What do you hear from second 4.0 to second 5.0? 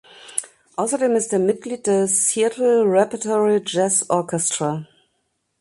Orchestra".